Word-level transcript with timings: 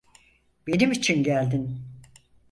Benim 0.67 0.91
için 0.91 1.23
geldin. 1.23 1.81